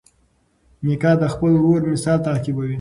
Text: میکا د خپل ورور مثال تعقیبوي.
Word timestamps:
میکا 0.83 1.11
د 1.21 1.23
خپل 1.33 1.51
ورور 1.61 1.81
مثال 1.91 2.17
تعقیبوي. 2.27 2.69